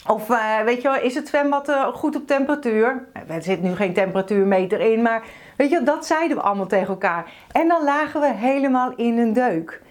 Of 0.07 0.29
uh, 0.29 0.61
weet 0.61 0.81
je 0.81 0.87
wel, 0.87 1.01
is 1.01 1.15
het 1.15 1.27
zwembad 1.27 1.69
uh, 1.69 1.87
goed 1.87 2.15
op 2.15 2.27
temperatuur? 2.27 3.07
Er 3.27 3.41
zit 3.41 3.61
nu 3.61 3.75
geen 3.75 3.93
temperatuurmeter 3.93 4.79
in, 4.79 5.01
maar 5.01 5.23
weet 5.57 5.69
je, 5.69 5.83
dat 5.83 6.05
zeiden 6.05 6.37
we 6.37 6.43
allemaal 6.43 6.67
tegen 6.67 6.87
elkaar. 6.87 7.31
En 7.51 7.67
dan 7.67 7.83
lagen 7.83 8.21
we 8.21 8.33
helemaal 8.33 8.93
in 8.95 9.17
een 9.17 9.33
deuk. 9.33 9.81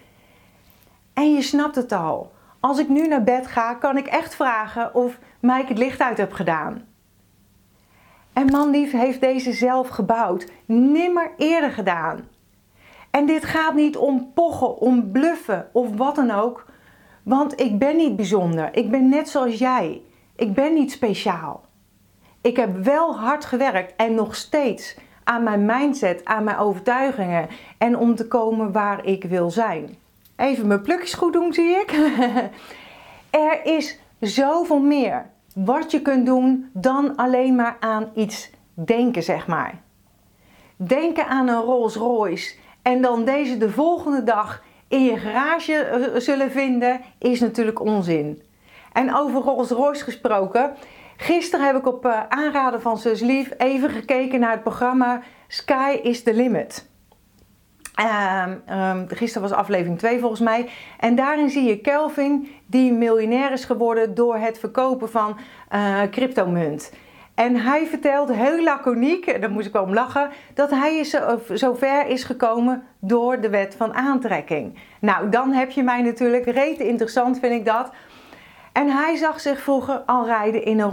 En 1.14 1.32
je 1.32 1.42
snapt 1.42 1.74
het 1.74 1.92
al. 1.92 2.32
Als 2.60 2.78
ik 2.78 2.88
nu 2.88 3.06
naar 3.08 3.22
bed 3.22 3.46
ga, 3.46 3.74
kan 3.74 3.96
ik 3.96 4.06
echt 4.06 4.34
vragen 4.34 4.94
of 4.94 5.18
Mike 5.40 5.66
het 5.66 5.78
licht 5.78 6.00
uit 6.00 6.18
heb 6.18 6.32
gedaan. 6.32 6.84
En 8.32 8.46
manlief 8.46 8.92
heeft 8.92 9.20
deze 9.20 9.52
zelf 9.52 9.88
gebouwd, 9.88 10.46
nimmer 10.66 11.30
eerder 11.36 11.70
gedaan. 11.70 12.28
En 13.10 13.26
dit 13.26 13.44
gaat 13.44 13.74
niet 13.74 13.96
om 13.96 14.32
pochen, 14.34 14.78
om 14.78 15.10
bluffen 15.12 15.68
of 15.72 15.96
wat 15.96 16.14
dan 16.14 16.30
ook. 16.30 16.66
Want 17.24 17.60
ik 17.60 17.78
ben 17.78 17.96
niet 17.96 18.16
bijzonder. 18.16 18.76
Ik 18.76 18.90
ben 18.90 19.08
net 19.08 19.28
zoals 19.28 19.58
jij. 19.58 20.02
Ik 20.36 20.54
ben 20.54 20.74
niet 20.74 20.92
speciaal. 20.92 21.64
Ik 22.40 22.56
heb 22.56 22.84
wel 22.84 23.18
hard 23.18 23.44
gewerkt 23.44 23.92
en 23.96 24.14
nog 24.14 24.34
steeds 24.34 24.96
aan 25.24 25.42
mijn 25.42 25.64
mindset, 25.64 26.24
aan 26.24 26.44
mijn 26.44 26.58
overtuigingen 26.58 27.48
en 27.78 27.98
om 27.98 28.14
te 28.14 28.28
komen 28.28 28.72
waar 28.72 29.04
ik 29.04 29.24
wil 29.24 29.50
zijn. 29.50 29.96
Even 30.36 30.66
mijn 30.66 30.82
plukjes 30.82 31.14
goed 31.14 31.32
doen, 31.32 31.52
zie 31.52 31.70
ik. 31.70 31.92
er 33.30 33.64
is 33.64 33.98
zoveel 34.20 34.80
meer 34.80 35.26
wat 35.54 35.90
je 35.90 36.02
kunt 36.02 36.26
doen 36.26 36.70
dan 36.72 37.16
alleen 37.16 37.54
maar 37.54 37.76
aan 37.80 38.10
iets 38.14 38.50
denken, 38.74 39.22
zeg 39.22 39.46
maar. 39.46 39.82
Denken 40.76 41.26
aan 41.26 41.48
een 41.48 41.62
Rolls 41.62 41.96
Royce 41.96 42.54
en 42.82 43.02
dan 43.02 43.24
deze 43.24 43.56
de 43.56 43.70
volgende 43.70 44.24
dag 44.24 44.62
in 44.88 45.04
je 45.04 45.16
garage 45.16 45.74
eh, 45.74 46.20
zullen 46.20 46.50
vinden, 46.50 47.00
is 47.18 47.40
natuurlijk 47.40 47.80
onzin. 47.80 48.42
En 48.92 49.14
over 49.14 49.40
Rolls 49.40 49.70
Royce 49.70 50.04
gesproken. 50.04 50.74
Gisteren 51.16 51.66
heb 51.66 51.76
ik 51.76 51.86
op 51.86 52.04
eh, 52.04 52.20
aanraden 52.28 52.80
van 52.80 52.98
Zus 52.98 53.20
Lief 53.20 53.50
even 53.58 53.90
gekeken 53.90 54.40
naar 54.40 54.50
het 54.50 54.62
programma 54.62 55.22
Sky 55.48 55.98
is 56.02 56.22
the 56.22 56.34
Limit. 56.34 56.92
Um, 58.00 59.08
gisteren 59.08 59.48
was 59.48 59.58
aflevering 59.58 59.98
2 59.98 60.18
volgens 60.18 60.40
mij. 60.40 60.68
En 60.98 61.14
daarin 61.14 61.50
zie 61.50 61.64
je 61.64 61.80
Kelvin 61.80 62.48
die 62.66 62.92
miljonair 62.92 63.52
is 63.52 63.64
geworden 63.64 64.14
door 64.14 64.36
het 64.36 64.58
verkopen 64.58 65.10
van 65.10 65.36
uh, 65.74 66.02
cryptomunt. 66.10 66.92
En 67.34 67.56
hij 67.56 67.86
vertelt 67.86 68.32
heel 68.32 68.62
laconiek, 68.62 69.26
en 69.26 69.40
daar 69.40 69.50
moest 69.50 69.66
ik 69.66 69.72
wel 69.72 69.82
om 69.82 69.94
lachen, 69.94 70.30
dat 70.54 70.70
hij 70.70 70.96
is 70.96 71.16
ver 71.74 72.06
is 72.06 72.24
gekomen 72.24 72.82
door 72.98 73.40
de 73.40 73.48
wet 73.48 73.74
van 73.76 73.94
aantrekking. 73.94 74.78
Nou, 75.00 75.28
dan 75.28 75.52
heb 75.52 75.70
je 75.70 75.82
mij 75.82 76.02
natuurlijk, 76.02 76.44
rete 76.44 76.88
interessant 76.88 77.38
vind 77.38 77.52
ik 77.52 77.64
dat. 77.64 77.92
En 78.72 78.88
hij 78.88 79.16
zag 79.16 79.40
zich 79.40 79.60
vroeger 79.60 80.02
al 80.06 80.26
rijden 80.26 80.64
in 80.64 80.80
een 80.80 80.90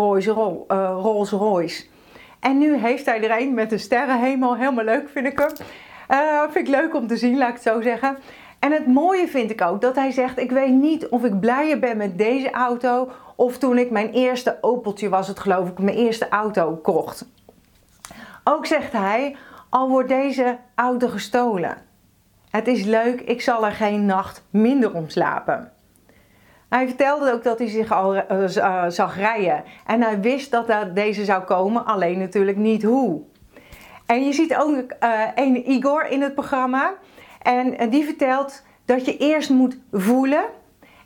eh, 0.68 0.98
Rolls 1.02 1.32
Royce. 1.32 1.86
En 2.40 2.58
nu 2.58 2.78
heeft 2.78 3.06
hij 3.06 3.24
er 3.24 3.42
een 3.42 3.54
met 3.54 3.72
een 3.72 3.80
sterrenhemel, 3.80 4.56
helemaal 4.56 4.84
leuk 4.84 5.10
vind 5.10 5.26
ik 5.26 5.40
hem. 5.40 5.52
Uh, 6.10 6.42
vind 6.50 6.68
ik 6.68 6.74
leuk 6.74 6.96
om 6.96 7.08
te 7.08 7.18
zien, 7.18 7.38
laat 7.38 7.48
ik 7.48 7.54
het 7.54 7.64
zo 7.64 7.82
zeggen. 7.82 8.18
En 8.62 8.72
het 8.72 8.88
mooie 8.88 9.28
vind 9.28 9.52
ik 9.52 9.62
ook 9.62 9.82
dat 9.82 9.96
hij 9.96 10.12
zegt: 10.12 10.40
Ik 10.40 10.52
weet 10.52 10.74
niet 10.74 11.08
of 11.08 11.24
ik 11.24 11.40
blijer 11.40 11.80
ben 11.80 11.98
met 11.98 12.18
deze 12.18 12.52
auto. 12.52 13.10
of 13.36 13.58
toen 13.58 13.78
ik 13.78 13.92
mijn 13.92 14.12
eerste 14.12 14.58
Opeltje 14.62 15.10
was, 15.10 15.28
het 15.28 15.40
geloof 15.40 15.70
ik, 15.70 15.80
mijn 15.80 15.98
eerste 15.98 16.30
auto 16.30 16.76
kocht. 16.76 17.28
Ook 18.44 18.66
zegt 18.66 18.92
hij: 18.92 19.36
Al 19.70 19.90
wordt 19.90 20.10
deze 20.10 20.58
auto 20.76 21.08
gestolen. 21.08 21.78
Het 22.50 22.68
is 22.68 22.84
leuk, 22.84 23.22
ik 23.22 23.42
zal 23.42 23.66
er 23.66 23.72
geen 23.72 24.06
nacht 24.06 24.44
minder 24.50 24.94
om 24.94 25.10
slapen. 25.10 25.72
Hij 26.70 26.88
vertelde 26.88 27.34
ook 27.34 27.44
dat 27.44 27.60
hij 27.60 27.68
zich 27.68 27.92
al 27.92 28.16
uh, 28.16 28.24
zag 28.88 29.18
rijden. 29.18 29.64
En 29.86 30.02
hij 30.02 30.20
wist 30.20 30.52
dat 30.52 30.96
deze 30.96 31.26
zou 31.26 31.44
komen, 31.44 31.86
alleen 31.86 32.20
natuurlijk 32.20 32.58
niet 32.58 32.84
hoe. 32.84 33.22
En 34.06 34.26
je 34.26 34.34
ziet 34.34 34.56
ook 34.56 34.76
uh, 34.76 35.22
een 35.36 35.70
Igor 35.70 36.06
in 36.06 36.22
het 36.22 36.34
programma. 36.34 36.94
En 37.42 37.90
die 37.90 38.06
vertelt 38.06 38.64
dat 38.86 39.06
je 39.06 39.18
eerst 39.18 39.50
moet 39.50 39.78
voelen 39.92 40.44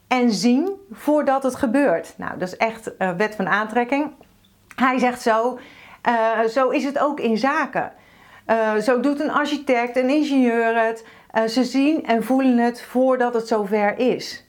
en 0.07 0.31
zien 0.31 0.69
voordat 0.91 1.43
het 1.43 1.55
gebeurt. 1.55 2.13
Nou, 2.17 2.37
dat 2.37 2.47
is 2.47 2.57
echt 2.57 2.91
uh, 2.99 3.11
wet 3.11 3.35
van 3.35 3.47
aantrekking. 3.47 4.11
Hij 4.75 4.99
zegt 4.99 5.21
zo, 5.21 5.59
uh, 6.09 6.39
zo 6.39 6.69
is 6.69 6.83
het 6.83 6.99
ook 6.99 7.19
in 7.19 7.37
zaken. 7.37 7.91
zo 8.81 8.99
doet 8.99 9.19
een 9.19 9.31
architect, 9.31 9.97
een 9.97 10.09
ingenieur 10.09 10.85
het. 10.85 11.05
ze 11.51 11.63
zien 11.63 12.05
en 12.05 12.23
voelen 12.23 12.57
het 12.57 12.81
voordat 12.81 13.33
het 13.33 13.47
zover 13.47 13.97
is. 13.99 14.45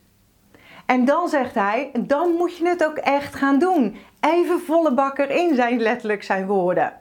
En 0.86 1.04
dan 1.04 1.28
zegt 1.28 1.54
hij, 1.54 1.90
dan 1.98 2.32
moet 2.32 2.56
je 2.56 2.68
het 2.68 2.84
ook 2.84 2.96
echt 2.96 3.34
gaan 3.34 3.58
doen. 3.58 3.96
Even 4.20 4.60
volle 4.60 4.94
bak 4.94 5.18
erin 5.18 5.54
zijn 5.54 5.80
letterlijk 5.80 6.22
zijn 6.22 6.46
woorden 6.46 6.92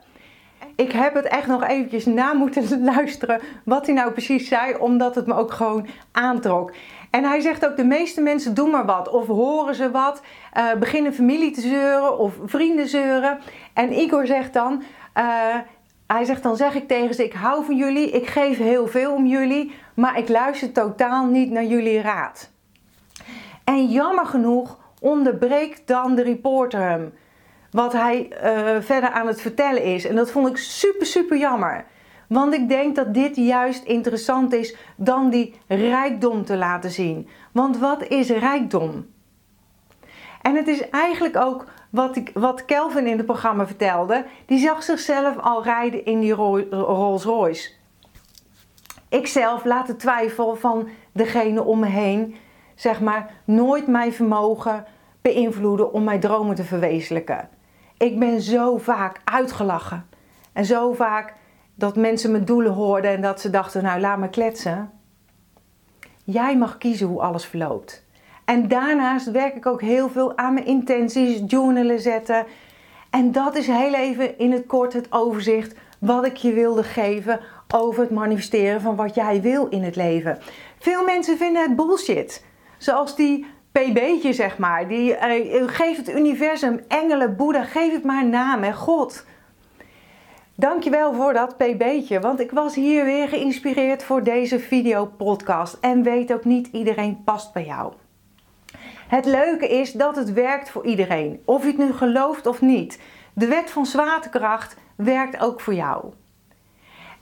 ik 0.76 0.92
heb 0.92 1.14
het 1.14 1.24
echt 1.24 1.46
nog 1.46 1.66
eventjes 1.66 2.04
na 2.04 2.32
moeten 2.32 2.84
luisteren 2.94 3.40
wat 3.64 3.86
hij 3.86 3.94
nou 3.94 4.12
precies 4.12 4.48
zei, 4.48 4.76
omdat 4.76 5.14
het 5.14 5.26
me 5.26 5.34
ook 5.34 5.52
gewoon 5.52 5.86
aantrok. 6.12 6.72
En 7.10 7.24
hij 7.24 7.40
zegt 7.40 7.66
ook, 7.66 7.76
de 7.76 7.84
meeste 7.84 8.20
mensen 8.20 8.54
doen 8.54 8.70
maar 8.70 8.86
wat. 8.86 9.08
Of 9.08 9.26
horen 9.26 9.74
ze 9.74 9.90
wat, 9.90 10.22
uh, 10.56 10.74
beginnen 10.74 11.14
familie 11.14 11.50
te 11.50 11.60
zeuren 11.60 12.18
of 12.18 12.34
vrienden 12.44 12.88
zeuren. 12.88 13.38
En 13.72 13.92
Igor 13.92 14.26
zegt 14.26 14.52
dan, 14.52 14.82
uh, 15.18 15.54
hij 16.06 16.24
zegt 16.24 16.42
dan 16.42 16.56
zeg 16.56 16.74
ik 16.74 16.88
tegen 16.88 17.14
ze, 17.14 17.24
ik 17.24 17.32
hou 17.32 17.64
van 17.64 17.76
jullie, 17.76 18.10
ik 18.10 18.26
geef 18.26 18.58
heel 18.58 18.86
veel 18.86 19.12
om 19.12 19.26
jullie, 19.26 19.74
maar 19.94 20.18
ik 20.18 20.28
luister 20.28 20.72
totaal 20.72 21.26
niet 21.26 21.50
naar 21.50 21.64
jullie 21.64 22.00
raad. 22.00 22.50
En 23.64 23.86
jammer 23.86 24.26
genoeg 24.26 24.78
onderbreekt 25.00 25.86
dan 25.86 26.14
de 26.14 26.22
reporter 26.22 26.80
hem 26.80 27.12
wat 27.70 27.92
hij 27.92 28.28
uh, 28.30 28.82
verder 28.82 29.10
aan 29.10 29.26
het 29.26 29.40
vertellen 29.40 29.82
is. 29.82 30.06
En 30.06 30.16
dat 30.16 30.30
vond 30.30 30.48
ik 30.48 30.56
super, 30.56 31.06
super 31.06 31.38
jammer. 31.38 31.84
Want 32.28 32.54
ik 32.54 32.68
denk 32.68 32.96
dat 32.96 33.14
dit 33.14 33.36
juist 33.36 33.84
interessant 33.84 34.52
is 34.52 34.76
dan 34.96 35.30
die 35.30 35.54
rijkdom 35.66 36.44
te 36.44 36.56
laten 36.56 36.90
zien. 36.90 37.28
Want 37.52 37.78
wat 37.78 38.06
is 38.06 38.30
rijkdom? 38.30 39.06
En 40.42 40.54
het 40.54 40.68
is 40.68 40.90
eigenlijk 40.90 41.36
ook 41.36 41.64
wat, 41.90 42.16
ik, 42.16 42.30
wat 42.34 42.64
Kelvin 42.64 43.06
in 43.06 43.16
het 43.16 43.26
programma 43.26 43.66
vertelde. 43.66 44.24
Die 44.46 44.58
zag 44.58 44.82
zichzelf 44.82 45.38
al 45.38 45.62
rijden 45.62 46.04
in 46.04 46.20
die 46.20 46.32
Rolls 46.32 47.24
Royce. 47.24 47.70
Ik 49.08 49.26
zelf 49.26 49.64
laat 49.64 49.86
de 49.86 49.96
twijfel 49.96 50.56
van 50.56 50.88
degene 51.12 51.62
om 51.62 51.78
me 51.78 51.86
heen, 51.86 52.36
zeg 52.74 53.00
maar, 53.00 53.30
nooit 53.44 53.86
mijn 53.86 54.12
vermogen 54.12 54.84
beïnvloeden 55.22 55.92
om 55.92 56.04
mijn 56.04 56.20
dromen 56.20 56.54
te 56.54 56.64
verwezenlijken. 56.64 57.48
Ik 57.98 58.18
ben 58.18 58.40
zo 58.40 58.78
vaak 58.78 59.20
uitgelachen. 59.24 60.06
En 60.52 60.64
zo 60.64 60.92
vaak 60.92 61.34
dat 61.74 61.96
mensen 61.96 62.30
mijn 62.30 62.44
doelen 62.44 62.72
hoorden 62.72 63.10
en 63.10 63.20
dat 63.20 63.40
ze 63.40 63.50
dachten, 63.50 63.82
nou 63.82 64.00
laat 64.00 64.18
me 64.18 64.28
kletsen. 64.30 64.90
Jij 66.24 66.56
mag 66.56 66.78
kiezen 66.78 67.06
hoe 67.06 67.20
alles 67.20 67.44
verloopt. 67.44 68.04
En 68.44 68.68
daarnaast 68.68 69.30
werk 69.30 69.54
ik 69.54 69.66
ook 69.66 69.80
heel 69.80 70.08
veel 70.08 70.36
aan 70.36 70.54
mijn 70.54 70.66
intenties, 70.66 71.42
journalen 71.46 72.00
zetten. 72.00 72.46
En 73.10 73.32
dat 73.32 73.56
is 73.56 73.66
heel 73.66 73.94
even 73.94 74.38
in 74.38 74.52
het 74.52 74.66
kort 74.66 74.92
het 74.92 75.12
overzicht 75.12 75.74
wat 75.98 76.26
ik 76.26 76.36
je 76.36 76.52
wilde 76.52 76.82
geven 76.82 77.40
over 77.74 78.02
het 78.02 78.10
manifesteren 78.10 78.80
van 78.80 78.96
wat 78.96 79.14
jij 79.14 79.40
wil 79.40 79.66
in 79.66 79.82
het 79.82 79.96
leven. 79.96 80.38
Veel 80.78 81.04
mensen 81.04 81.36
vinden 81.36 81.62
het 81.62 81.76
bullshit. 81.76 82.44
Zoals 82.78 83.16
die 83.16 83.46
PB'tje, 83.76 84.32
zeg 84.32 84.58
maar. 84.58 84.88
Die, 84.88 85.10
uh, 85.10 85.68
geef 85.68 85.96
het 85.96 86.08
universum, 86.08 86.80
engelen, 86.88 87.36
Boeddha, 87.36 87.64
geef 87.64 87.92
het 87.92 88.04
maar 88.04 88.26
naam, 88.26 88.62
hè, 88.62 88.72
God. 88.72 89.24
Dankjewel 90.54 91.14
voor 91.14 91.32
dat 91.32 91.56
pb'tje, 91.56 92.20
want 92.20 92.40
ik 92.40 92.50
was 92.50 92.74
hier 92.74 93.04
weer 93.04 93.28
geïnspireerd 93.28 94.02
voor 94.02 94.22
deze 94.22 94.58
video-podcast 94.58 95.78
en 95.80 96.02
weet 96.02 96.32
ook 96.32 96.44
niet 96.44 96.68
iedereen 96.72 97.22
past 97.24 97.52
bij 97.52 97.64
jou. 97.64 97.92
Het 99.08 99.24
leuke 99.24 99.68
is 99.68 99.92
dat 99.92 100.16
het 100.16 100.32
werkt 100.32 100.70
voor 100.70 100.86
iedereen, 100.86 101.42
of 101.44 101.62
je 101.62 101.68
het 101.68 101.78
nu 101.78 101.92
gelooft 101.92 102.46
of 102.46 102.60
niet. 102.60 103.00
De 103.32 103.46
wet 103.46 103.70
van 103.70 103.86
zwaartekracht 103.86 104.76
werkt 104.94 105.40
ook 105.40 105.60
voor 105.60 105.74
jou. 105.74 106.12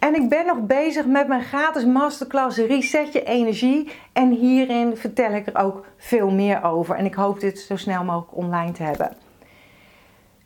En 0.05 0.15
ik 0.15 0.29
ben 0.29 0.47
nog 0.47 0.61
bezig 0.61 1.07
met 1.07 1.29
mijn 1.29 1.43
gratis 1.43 1.85
masterclass 1.85 2.59
Reset 2.59 3.13
je 3.13 3.23
energie. 3.23 3.91
En 4.13 4.31
hierin 4.31 4.97
vertel 4.97 5.33
ik 5.33 5.47
er 5.47 5.57
ook 5.57 5.87
veel 5.97 6.31
meer 6.31 6.63
over. 6.65 6.95
En 6.97 7.05
ik 7.05 7.15
hoop 7.15 7.41
dit 7.41 7.59
zo 7.59 7.77
snel 7.77 8.05
mogelijk 8.05 8.37
online 8.37 8.73
te 8.73 8.83
hebben. 8.83 9.17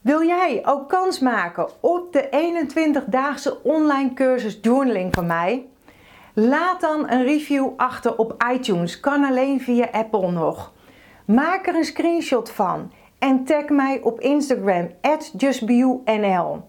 Wil 0.01 0.27
jij 0.27 0.63
ook 0.65 0.89
kans 0.89 1.19
maken 1.19 1.69
op 1.81 2.13
de 2.13 2.29
21-daagse 2.75 3.63
online 3.63 4.15
cursus 4.15 4.59
journaling 4.63 5.15
van 5.15 5.27
mij? 5.27 5.67
Laat 6.35 6.81
dan 6.81 7.11
een 7.11 7.25
review 7.25 7.69
achter 7.77 8.17
op 8.17 8.45
iTunes. 8.53 9.01
Kan 9.01 9.25
alleen 9.25 9.61
via 9.61 9.89
Apple 9.93 10.31
nog. 10.31 10.73
Maak 11.25 11.67
er 11.67 11.75
een 11.75 11.85
screenshot 11.85 12.51
van 12.51 12.93
en 13.19 13.45
tag 13.45 13.69
mij 13.69 14.01
op 14.03 14.21
Instagram 14.21 14.91
@justbeyou.nl. 15.37 16.63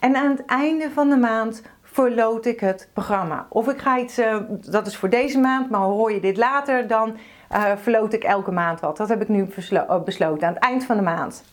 En 0.00 0.16
aan 0.16 0.30
het 0.30 0.44
einde 0.44 0.90
van 0.90 1.08
de 1.08 1.16
maand 1.16 1.62
verloot 1.96 2.46
ik 2.46 2.60
het 2.60 2.88
programma. 2.92 3.46
Of 3.48 3.68
ik 3.68 3.78
ga 3.78 3.98
iets, 3.98 4.18
uh, 4.18 4.36
dat 4.60 4.86
is 4.86 4.96
voor 4.96 5.08
deze 5.08 5.38
maand, 5.38 5.70
maar 5.70 5.80
hoor 5.80 6.12
je 6.12 6.20
dit 6.20 6.36
later, 6.36 6.86
dan 6.86 7.16
uh, 7.52 7.72
verloot 7.76 8.12
ik 8.12 8.24
elke 8.24 8.50
maand 8.50 8.80
wat. 8.80 8.96
Dat 8.96 9.08
heb 9.08 9.22
ik 9.22 9.28
nu 9.28 9.48
eh, 9.70 10.02
besloten 10.02 10.46
aan 10.46 10.54
het 10.54 10.62
eind 10.62 10.84
van 10.84 10.96
de 10.96 11.02
maand. 11.02 11.44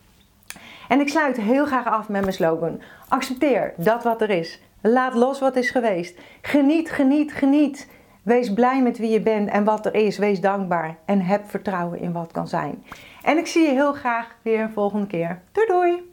En 0.87 0.99
ik 0.99 1.09
sluit 1.09 1.37
heel 1.37 1.65
graag 1.65 1.85
af 1.85 2.09
met 2.09 2.21
mijn 2.21 2.33
slogan. 2.33 2.81
Accepteer 3.07 3.73
dat 3.77 4.03
wat 4.03 4.21
er 4.21 4.29
is. 4.29 4.61
Laat 4.81 5.13
los 5.13 5.39
wat 5.39 5.55
is 5.55 5.69
geweest. 5.69 6.19
Geniet, 6.41 6.91
geniet, 6.91 7.33
geniet. 7.33 7.89
Wees 8.23 8.53
blij 8.53 8.81
met 8.81 8.97
wie 8.97 9.11
je 9.11 9.21
bent 9.21 9.49
en 9.49 9.63
wat 9.63 9.85
er 9.85 9.95
is. 9.95 10.17
Wees 10.17 10.41
dankbaar 10.41 10.97
en 11.05 11.21
heb 11.21 11.49
vertrouwen 11.49 11.99
in 11.99 12.11
wat 12.11 12.31
kan 12.31 12.47
zijn. 12.47 12.83
En 13.23 13.37
ik 13.37 13.47
zie 13.47 13.61
je 13.61 13.71
heel 13.71 13.93
graag 13.93 14.35
weer 14.41 14.69
volgende 14.73 15.07
keer. 15.07 15.41
Doei 15.51 15.67
doei! 15.67 16.12